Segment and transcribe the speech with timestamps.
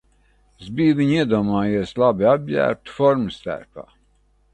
[0.61, 3.85] Es biju viņu iedomājies labi apģērbtu, formas tērpā.